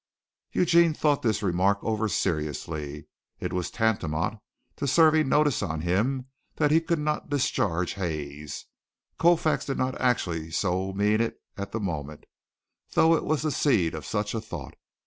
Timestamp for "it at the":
11.21-11.79